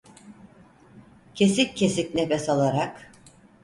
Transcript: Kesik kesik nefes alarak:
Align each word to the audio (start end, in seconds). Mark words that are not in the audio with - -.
Kesik 1.35 1.77
kesik 1.77 2.13
nefes 2.15 2.49
alarak: 2.49 3.11